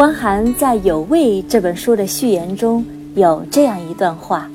[0.00, 2.82] 汪涵在《有味》这本书的序言中
[3.14, 4.50] 有这样一段话：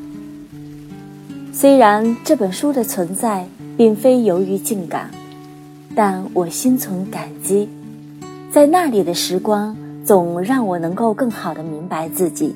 [1.53, 3.45] 虽然这本书的存在
[3.77, 5.07] 并非由于进港，
[5.95, 7.69] 但我心存感激，
[8.49, 12.55] 在那里的时光总让我能够更好地明白自己。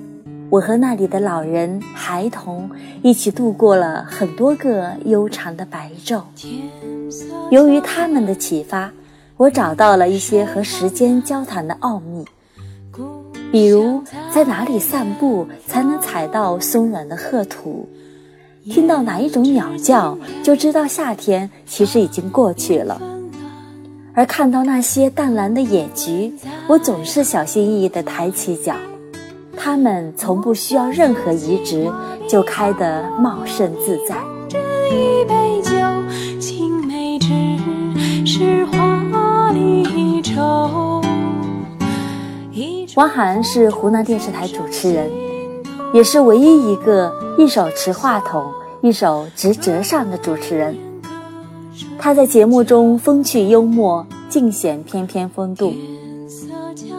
[0.49, 2.67] 我和那里的老人、孩童
[3.03, 6.23] 一起度过了很多个悠长的白昼。
[7.52, 8.91] 由于他们的启发，
[9.38, 12.25] 我找到了一些和时间交谈的奥秘。
[13.52, 14.03] 比如，
[14.34, 17.88] 在哪里散步才能踩到松软的褐土？
[18.66, 23.02] 听到哪一种鸟叫，就知道夏天其实已经过去了。
[24.14, 26.33] 而看到那些淡蓝的野菊，
[26.67, 28.75] 我总是小心翼翼地抬起脚，
[29.58, 31.89] 它们从不需要任何移植，
[32.27, 34.16] 就开得茂盛自在。
[34.50, 34.59] 这
[34.95, 35.61] 一杯
[42.95, 45.09] 汪涵是湖南电视台主持人，
[45.94, 48.52] 也是唯一一个一手持话筒、
[48.82, 50.76] 一手执折扇的主持人。
[51.98, 55.72] 他在节目中风趣幽默，尽显翩翩风度。《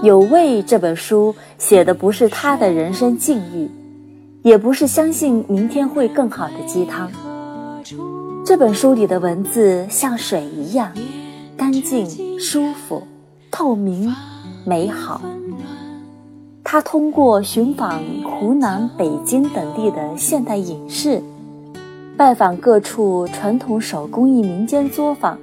[0.03, 3.69] 有味》这本书写的不是他的人生境遇，
[4.43, 7.11] 也不是相信明天会更好的鸡汤。
[8.45, 10.93] 这本书里的文字像水一样，
[11.57, 13.03] 干净、舒服、
[13.51, 14.15] 透明、
[14.65, 15.21] 美好。
[16.73, 21.21] 他通过寻访湖南、北京等地的现代隐士，
[22.17, 25.37] 拜访各处传统手工艺民间作坊，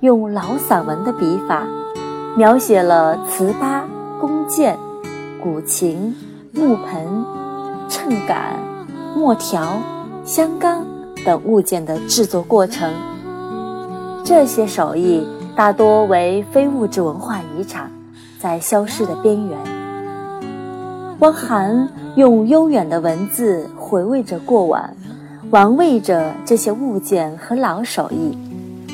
[0.00, 1.66] 用老散文的笔法，
[2.36, 3.84] 描写了糍粑、
[4.20, 4.76] 弓箭、
[5.42, 6.14] 古琴、
[6.52, 7.24] 木盆、
[7.88, 8.54] 秤杆、
[9.16, 9.78] 墨条、
[10.26, 10.84] 香缸
[11.24, 12.92] 等物件的制作过程。
[14.22, 17.90] 这些手艺大多为非物质文化遗产，
[18.38, 19.75] 在消失的边缘。
[21.20, 24.94] 汪涵用悠远的文字回味着过往，
[25.50, 28.36] 玩味着这些物件和老手艺，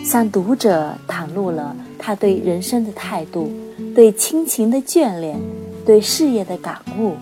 [0.04, 3.50] 向读者袒露了他对人生的态度、
[3.92, 5.36] 对亲情的眷恋、
[5.84, 7.14] 对事业的感悟，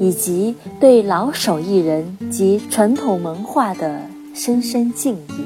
[0.00, 4.00] 以及对老手艺人及传统文化的
[4.32, 5.44] 深深敬意。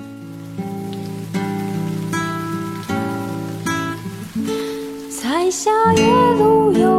[5.10, 6.04] 彩霞夜
[6.38, 6.91] 路有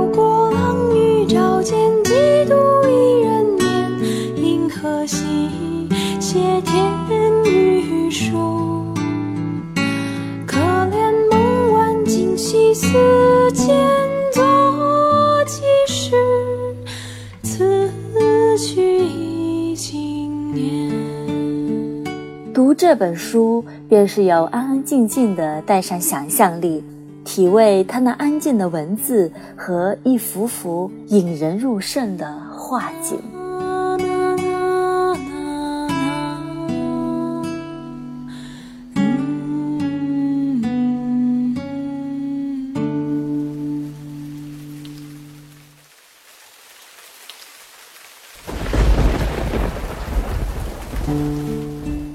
[22.73, 26.83] 这本书，便是要安安静静地带上想象力。
[27.23, 33.17] 体味他那安静的文字和一幅幅引人入胜的画景。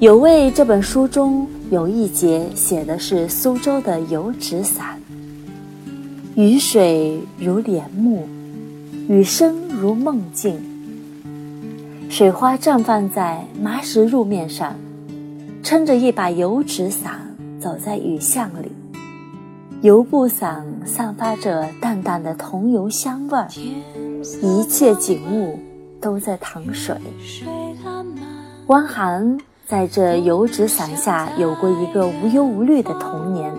[0.00, 4.96] 有味这本书中有一节写的是苏州的油纸伞，
[6.36, 8.28] 雨水如帘幕，
[9.08, 10.56] 雨声如梦境。
[12.08, 14.76] 水花绽放在麻石路面上，
[15.64, 17.18] 撑着一把油纸伞
[17.60, 18.70] 走在雨巷里，
[19.82, 23.48] 油布伞散发着淡淡的桐油香味儿，
[24.40, 25.58] 一切景物
[26.00, 26.94] 都在淌水。
[28.68, 29.36] 汪涵。
[29.68, 33.54] 在这油纸伞下，有过一个无忧无虑的童年。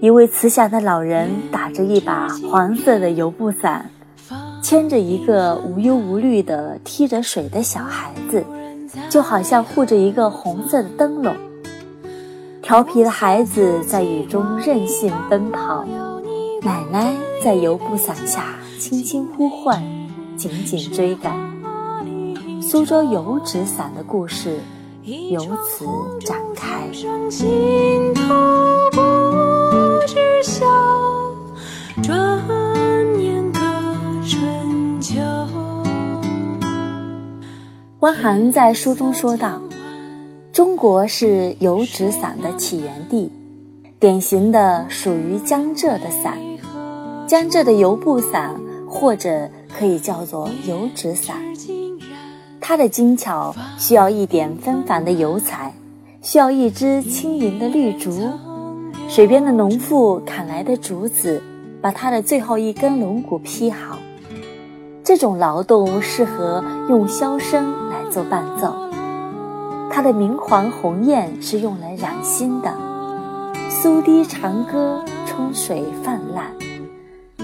[0.00, 3.88] 一位慈祥的老人打着一把黄色的油布伞，
[4.60, 8.44] 牵着一个无忧无虑的踢着水的小孩子，
[9.08, 11.32] 就好像护着一个红色的灯笼。
[12.60, 15.84] 调皮的孩子在雨中任性奔跑，
[16.62, 17.14] 奶奶
[17.44, 19.80] 在油布伞下轻轻呼唤，
[20.36, 21.32] 紧紧追赶。
[22.60, 24.58] 苏州油纸伞的故事。
[25.06, 25.86] 由此
[26.26, 26.88] 展开。
[38.00, 39.60] 汪涵在书中说道
[40.52, 43.30] ：“中国是油纸伞的起源地，
[44.00, 46.36] 典型的属于江浙的伞。
[47.28, 49.48] 江浙的油布伞或者
[49.78, 51.36] 可以叫做油纸伞。
[52.68, 55.72] 它的精巧需要一点纷繁的油彩，
[56.20, 58.28] 需要一支轻盈的绿竹。
[59.08, 61.40] 水边的农妇砍来的竹子，
[61.80, 63.96] 把它的最后一根龙骨劈好。
[65.04, 68.74] 这种劳动适合用箫声来做伴奏。
[69.88, 72.74] 它的明黄红艳是用来染心的。
[73.70, 76.46] 苏堤长歌，春水泛滥。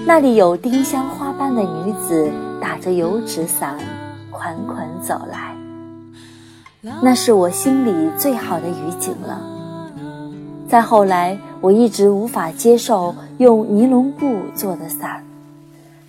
[0.05, 2.29] 那里有丁香花般的女子，
[2.61, 3.79] 打着油纸伞，
[4.33, 5.55] 款款走来。
[7.01, 9.41] 那是我心里最好的雨景了。
[10.69, 15.23] 再后来，我一直无法接受用尼龙布做的伞，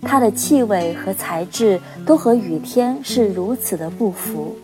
[0.02, 4.56] 它的气味和材质都和雨天是如此的不符。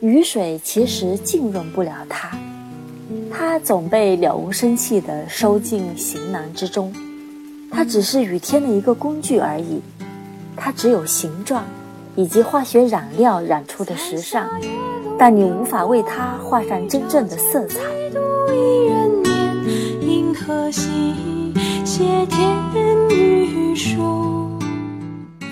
[0.00, 2.38] 雨水其实浸润不了它，
[3.32, 6.92] 它总被了无生气地收进行囊之中。
[7.70, 9.80] 它只是雨天的一个工具而已，
[10.54, 11.64] 它只有形状，
[12.16, 14.48] 以及化学染料染出的时尚，
[15.18, 17.80] 但你无法为它画上真正的色彩。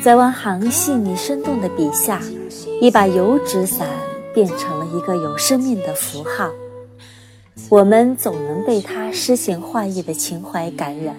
[0.03, 2.21] 在汪涵细腻生动的笔下，
[2.81, 3.89] 一把油纸伞
[4.35, 6.51] 变成了一个有生命的符号，
[7.69, 11.15] 我们总能被它诗情画意的情怀感染。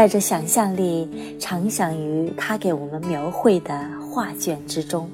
[0.00, 5.06] 带着想象力，常想于他给我们描绘的画卷之中，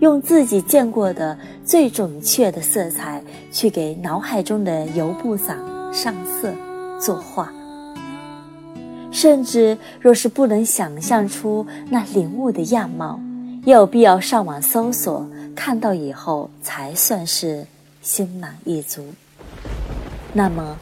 [0.00, 3.22] 用自己见过的最准确的色彩
[3.52, 5.58] 去给脑海中的油布伞
[5.92, 6.50] 上色
[6.98, 7.52] 作画。
[9.12, 13.20] 甚至若是不能想象出那领悟的样貌，
[13.66, 17.66] 也有必要上网搜索，看到以后才算是
[18.00, 19.04] 心满意足。
[20.32, 20.74] 那么。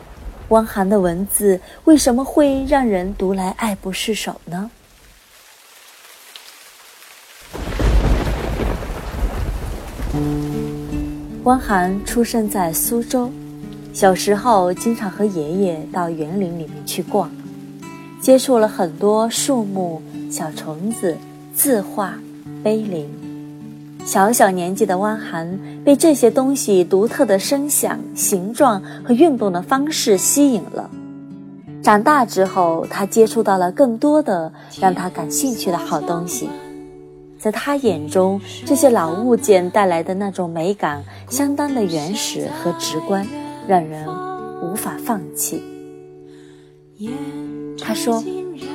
[0.55, 4.71] 汪涵的文字为什么会让人读来爱不释手呢？
[11.43, 13.33] 汪涵出生在苏州，
[13.93, 17.29] 小时候经常和爷爷到园林里面去逛，
[18.21, 20.01] 接触了很多树木、
[20.31, 21.19] 小虫子、
[21.53, 22.15] 字画、
[22.63, 23.34] 碑林。
[24.05, 30.89] 小小年纪的汪涵被这些东西独特的声响、形状和运动的方式吸引了。
[31.83, 36.49] 长大之后，他接触到了更多的让他感兴趣的好东西。
[37.39, 43.27] 在他眼中，这些老物件带来的那种美感相当的原始和直观，
[43.67, 44.07] 让人
[44.63, 45.63] 无法放弃。
[47.81, 48.23] 他说：“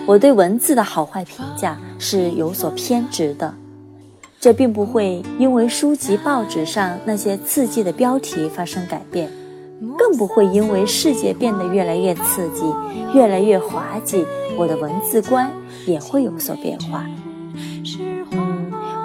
[0.05, 3.53] 我对文字的好坏评价是有所偏执的。”
[4.39, 9.29] 这并不会因为书籍、报纸上那些刺激的标题发生改变，
[9.97, 12.63] 更不会因为世界变得越来越刺激、
[13.13, 14.25] 越来越滑稽，
[14.57, 15.51] 我的文字观
[15.85, 17.05] 也会有所变化。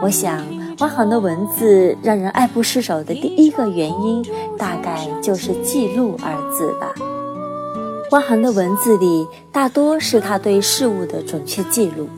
[0.01, 0.41] 我想，
[0.79, 4.25] 汪涵的文字让人爱不释手的第一个原因，
[4.57, 6.95] 大概就是“记录”二字吧。
[8.13, 12.09] 汪涵的文字里，大多是他对事物的准确记录，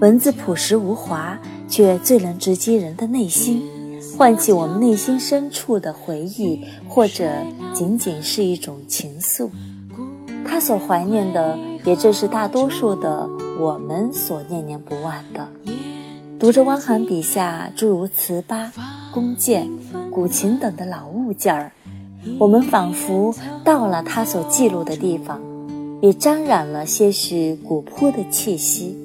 [0.00, 1.38] 文字朴实无华。
[1.72, 3.62] 却最能直击人的内心，
[4.18, 7.32] 唤起我们内心深处的回忆，或者
[7.72, 9.48] 仅仅是一种情愫。
[10.44, 13.26] 他所怀念的，也正是大多数的
[13.58, 15.48] 我们所念念不忘的。
[16.38, 18.70] 读着汪涵笔下诸如瓷巴、
[19.10, 19.66] 弓箭、
[20.10, 21.72] 古琴等的老物件儿，
[22.38, 25.40] 我们仿佛到了他所记录的地方，
[26.02, 28.98] 也沾染了些许古朴的气息。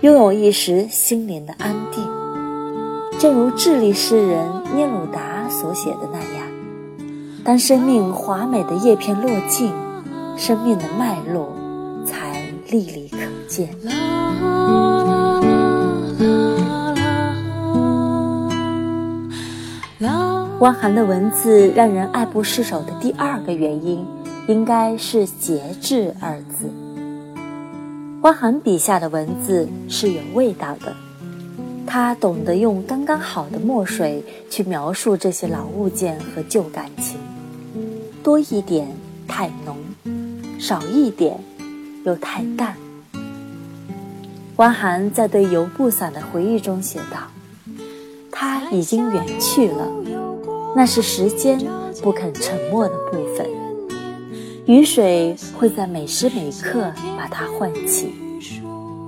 [0.00, 2.03] 拥有一时心灵的安定，
[3.24, 6.46] 正如智利诗人聂鲁达所写的那样：
[7.42, 9.72] 当生命华美的叶片落尽，
[10.36, 11.56] 生命的脉络
[12.04, 13.16] 才历历可
[13.48, 13.70] 见。
[20.58, 24.04] 汪涵的文字让人爱不释手的第二个原因，
[24.48, 26.70] 应该是“节制”二字。
[28.20, 30.94] 汪涵笔下的文字是有味道的，
[31.86, 37.18] 他懂得用刚刚好的墨水去描述这些老物件和旧感情，
[38.22, 38.88] 多一点
[39.28, 39.76] 太浓，
[40.58, 41.38] 少一点
[42.04, 42.76] 又太淡。
[44.56, 47.18] 汪涵在对油布伞的回忆中写道
[48.30, 49.88] ：“它已经远去了，
[50.76, 51.58] 那是时间
[52.02, 53.46] 不肯沉默的部分。”
[54.66, 58.14] 雨水会在每时每刻把它唤起。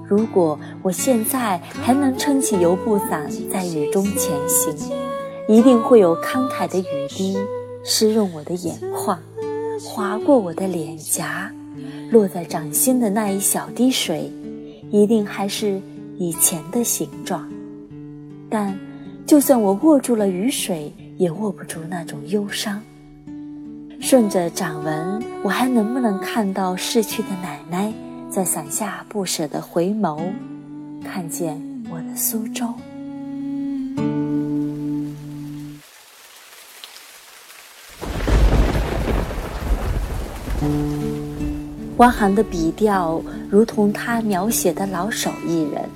[0.09, 4.75] 如果我现在还能撑起油布伞在雨中前行，
[5.49, 7.37] 一定会有慷慨的雨滴
[7.85, 9.19] 湿润我的眼眶，
[9.83, 11.51] 划过我的脸颊，
[12.11, 14.33] 落在掌心的那一小滴水，
[14.91, 15.81] 一定还是
[16.19, 17.49] 以前的形状。
[18.49, 18.79] 但，
[19.27, 22.81] 就算我握住了雨水，也握不住那种忧伤。
[24.01, 27.93] 顺着掌纹，我还能不能看到逝去的奶奶
[28.37, 30.21] 在伞下不舍得回眸，
[31.03, 31.59] 看见
[31.91, 32.67] 我的苏州？
[41.97, 45.89] 汪涵的笔调如同他描写的老手艺人，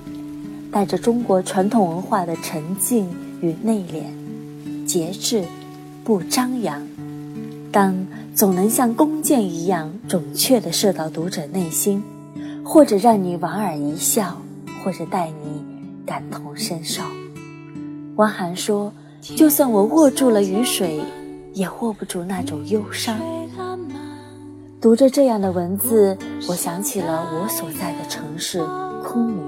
[0.73, 3.07] 带着中国传统文化的沉静
[3.43, 5.45] 与内敛，节制，
[6.03, 6.89] 不张扬，
[7.71, 7.95] 但
[8.35, 12.03] 总能像弓箭一样准确地射到读者内心，
[12.73, 14.41] 或者让你莞尔一笑，
[14.85, 15.65] 或者带你
[16.07, 17.03] 感同身受。
[18.15, 21.01] 汪涵说：“就算我握住了雨水，
[21.53, 23.19] 也握不住那种忧伤。”
[24.81, 26.17] 读着这样的文字，
[26.49, 28.65] 我想起了我所在的城市
[29.03, 29.43] 昆明。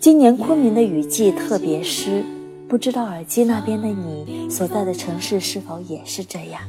[0.00, 2.24] 今年昆明的雨季特别湿，
[2.68, 6.60] 不知道耳机那边的你所在的城市是否也是这样？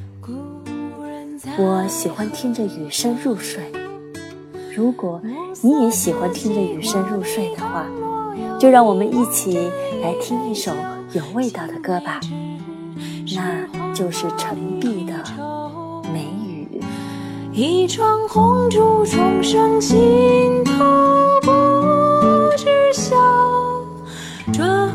[1.58, 3.64] 我喜欢听着雨声入睡。
[4.76, 5.22] 如果
[5.62, 7.86] 你也喜欢听着雨声入睡的话，
[8.60, 9.58] 就让我们一起
[10.02, 10.74] 来听一首
[11.14, 12.20] 有味道的歌吧，
[13.34, 15.14] 那就是陈碧的
[16.12, 16.68] 《梅雨》。
[17.54, 20.84] 一窗红烛重生心头，
[21.42, 21.48] 不
[22.58, 23.16] 知晓，
[24.52, 24.92] 转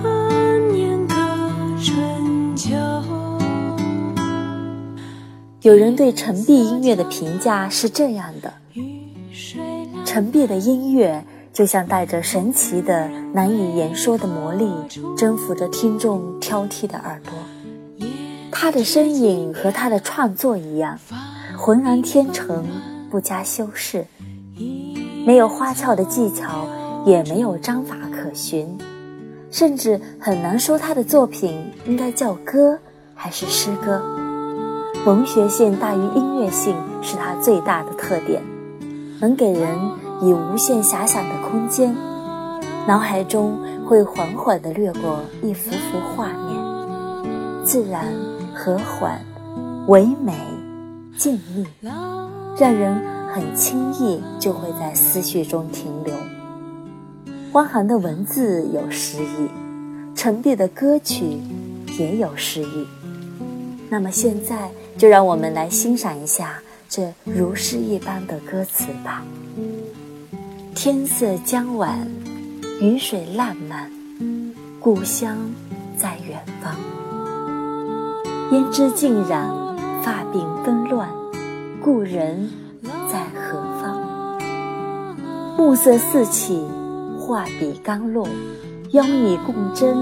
[0.76, 1.14] 眼隔
[1.82, 2.76] 春秋。
[5.62, 8.52] 有人对陈碧音乐的评价是这样的：
[10.12, 14.68] 陈碧的音乐就像带着神奇的、难以言说的魔力，
[15.16, 17.32] 征服着听众挑剔的耳朵。
[18.50, 20.98] 他的身影和他的创作一样。
[21.56, 22.66] 浑然天成，
[23.08, 24.04] 不加修饰，
[25.24, 26.66] 没有花俏的技巧，
[27.06, 28.76] 也没有章法可循，
[29.52, 32.76] 甚至很难说他的作品应该叫歌
[33.14, 34.02] 还是诗歌。
[35.06, 38.42] 文学性大于音乐性是他最大的特点，
[39.20, 39.78] 能给人
[40.22, 41.94] 以无限遐想的空间，
[42.88, 48.06] 脑海中会缓缓地掠过一幅幅画面，自然、
[48.54, 49.20] 和缓、
[49.88, 50.32] 唯美。
[51.18, 51.66] 静谧，
[52.58, 52.98] 让人
[53.28, 56.14] 很轻易就会在思绪中停留。
[57.52, 59.50] 汪涵的文字有诗意，
[60.14, 61.38] 陈碧的歌曲
[61.98, 62.86] 也有诗意。
[63.90, 69.24] 那么现在就让我们来欣赏一下这如诗一般的歌词吧。
[70.74, 72.04] 天色将晚，
[72.80, 73.88] 雨水烂漫，
[74.80, 75.38] 故乡
[75.96, 76.74] 在远方，
[78.50, 79.58] 胭脂浸染。
[80.02, 81.10] 发鬓纷乱，
[81.82, 82.48] 故人
[83.12, 84.38] 在何方？
[85.58, 86.64] 暮色四起，
[87.18, 88.26] 画笔刚落，
[88.92, 89.94] 邀你共斟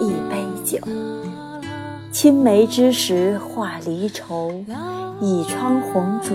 [0.00, 0.78] 一杯酒。
[2.14, 4.64] 青梅之时化离愁，
[5.20, 6.30] 倚窗红烛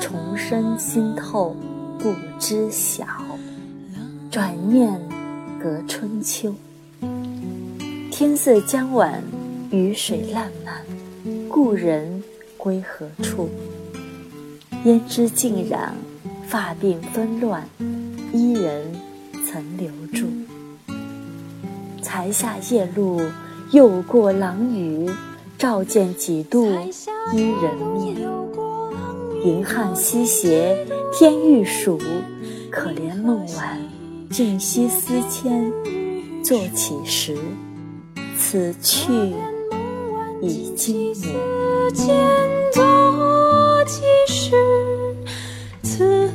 [0.00, 1.54] 重生心透，
[1.96, 3.06] 不知晓。
[4.32, 5.00] 转念
[5.62, 6.52] 隔春秋，
[8.10, 9.22] 天色将晚，
[9.70, 10.74] 雨水烂漫，
[11.48, 12.20] 故人。
[12.58, 13.48] 归何处？
[14.84, 15.94] 胭脂尽染，
[16.48, 17.64] 发鬓纷乱，
[18.32, 18.92] 伊人
[19.46, 20.26] 曾留住。
[22.00, 23.20] 才下夜露，
[23.72, 25.08] 又过郎雨，
[25.56, 26.66] 照见几度
[27.32, 28.14] 伊人面。
[29.42, 31.98] 银汉西斜，天欲曙，
[32.70, 33.80] 可怜梦晚，
[34.28, 35.72] 竟夕思迁，
[36.44, 37.34] 坐起时，
[38.38, 39.10] 此去
[40.42, 41.34] 已经年。
[42.74, 44.54] 作几时？
[45.82, 46.30] 此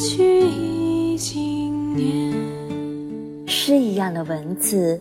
[0.00, 2.34] 去已经年。
[3.46, 5.00] 诗一样的文字，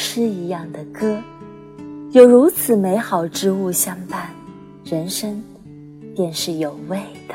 [0.00, 1.22] 诗一样的歌，
[2.10, 4.30] 有如此美好之物相伴，
[4.82, 5.44] 人生
[6.16, 7.34] 便是有味的。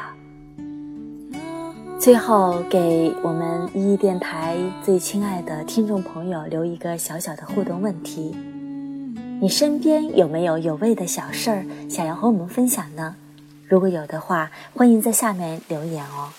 [2.00, 8.36] 最后，给我们一一电台最亲爱的听众朋友留一个小小的互动问题。
[9.40, 13.16] 你身边有没有有味的小事儿想要和我们分享呢？
[13.68, 16.34] 如果有的话，欢迎在下面留言哦。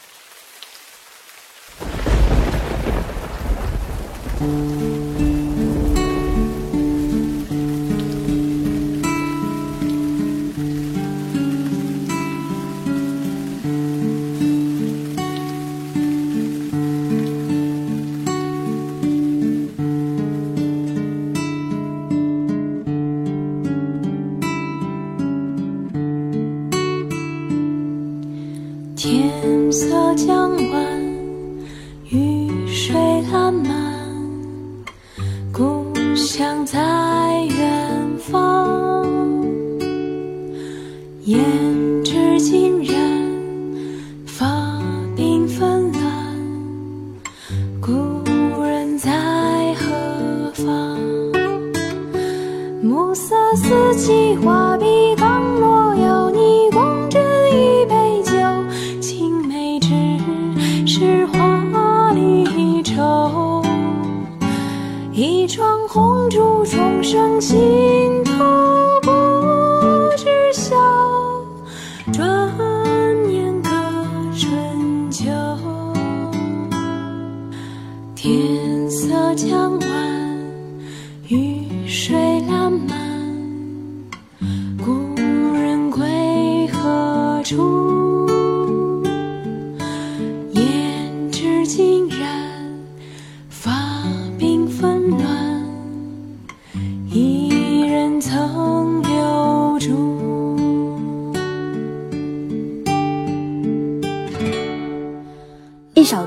[30.17, 30.66] 天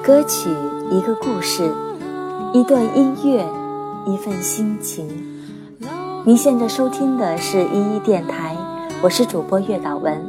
[0.09, 0.49] 歌曲，
[0.89, 1.71] 一个故事，
[2.51, 3.45] 一段音乐，
[4.07, 5.07] 一份心情。
[6.25, 8.57] 您现在收听的是依依电台，
[9.03, 10.19] 我是主播月岛文。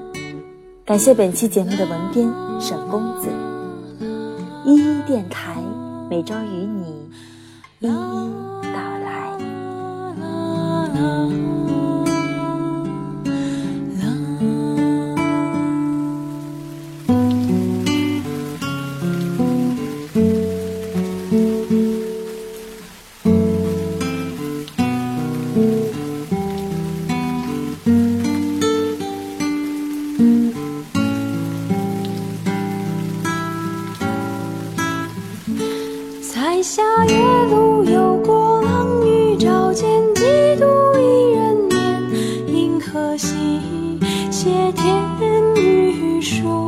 [0.85, 3.29] 感谢本期节目的文编沈公子。
[4.67, 5.57] 依依电台
[6.11, 7.09] 每周与你
[7.79, 7.91] 一一
[44.73, 46.60] 天雨霜